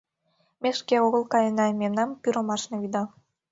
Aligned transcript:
«Ме 0.61 0.69
шке 0.79 0.95
огыл 1.05 1.23
каена— 1.33 1.67
мемнам 1.81 2.09
пӱрымашна 2.21 2.75
вӱда». 2.81 3.03